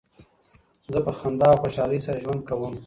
زه 0.91 0.97
په 1.05 1.11
خندا 1.17 1.47
او 1.51 1.59
خوشحالۍ 1.61 1.99
سره 2.05 2.21
ژوند 2.23 2.41
کوم. 2.47 2.75